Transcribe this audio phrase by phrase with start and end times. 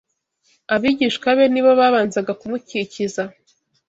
[0.75, 3.23] abigishwa be ni bo babanzaga kumukikiza